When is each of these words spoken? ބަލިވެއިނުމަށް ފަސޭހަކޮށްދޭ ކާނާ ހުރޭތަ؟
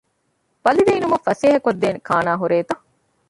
ބަލިވެއިނުމަށް 0.63 1.25
ފަސޭހަކޮށްދޭ 1.27 1.87
ކާނާ 2.07 2.31
ހުރޭތަ؟ 2.41 2.73